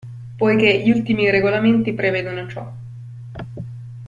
[0.39, 2.73] Poiché gli ultimi regolamenti prevedono ciò.